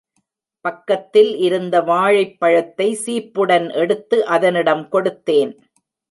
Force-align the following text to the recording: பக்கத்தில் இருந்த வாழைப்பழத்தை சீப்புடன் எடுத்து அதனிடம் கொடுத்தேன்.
பக்கத்தில் 0.65 1.29
இருந்த 1.37 1.75
வாழைப்பழத்தை 1.81 2.87
சீப்புடன் 3.05 3.67
எடுத்து 3.73 4.17
அதனிடம் 4.27 4.83
கொடுத்தேன். 4.91 5.51